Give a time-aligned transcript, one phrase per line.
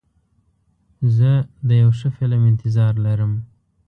[1.17, 1.31] زه
[1.67, 3.33] د یو ښه فلم انتظار لرم.